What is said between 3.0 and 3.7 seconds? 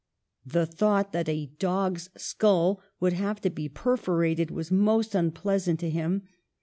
have to be